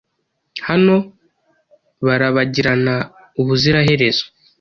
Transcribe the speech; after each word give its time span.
Hano 0.67 0.95
barabagirana 2.05 2.95
ubuziraherezo. 3.39 4.25